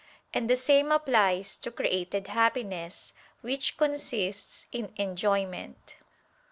[0.33, 3.13] And the same applies to created happiness
[3.43, 5.97] which consists in enjoyment.